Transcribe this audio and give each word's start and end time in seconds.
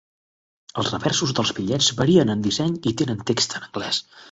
Els 0.83 0.89
reversos 0.93 1.33
dels 1.41 1.51
bitllets 1.59 1.91
varien 2.01 2.35
en 2.37 2.43
disseny 2.49 2.75
i 2.93 2.97
tenen 3.03 3.25
text 3.31 3.57
en 3.61 3.71
anglès. 3.71 4.05